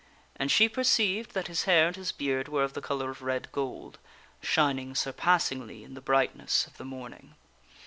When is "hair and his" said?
1.65-2.11